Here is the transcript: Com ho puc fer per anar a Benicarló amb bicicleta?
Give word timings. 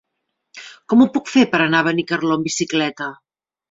Com 0.93 1.03
ho 1.03 1.07
puc 1.19 1.31
fer 1.35 1.45
per 1.53 1.61
anar 1.69 1.85
a 1.85 1.89
Benicarló 1.91 2.35
amb 2.41 2.53
bicicleta? 2.53 3.17